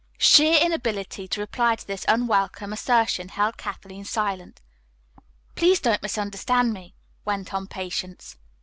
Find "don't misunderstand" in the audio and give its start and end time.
5.79-6.73